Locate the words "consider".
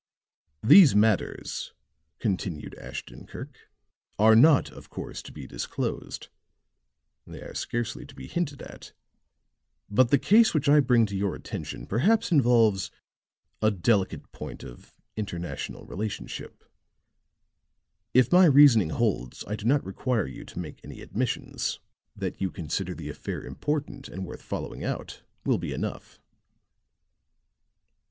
22.49-22.95